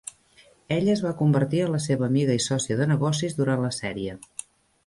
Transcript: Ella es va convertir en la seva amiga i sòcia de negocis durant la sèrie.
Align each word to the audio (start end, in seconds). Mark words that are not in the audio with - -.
Ella 0.77 0.89
es 0.93 1.03
va 1.07 1.11
convertir 1.19 1.61
en 1.65 1.75
la 1.77 1.83
seva 1.85 2.05
amiga 2.07 2.39
i 2.39 2.43
sòcia 2.49 2.79
de 2.81 2.91
negocis 2.95 3.39
durant 3.43 3.63
la 3.67 3.73
sèrie. 3.83 4.21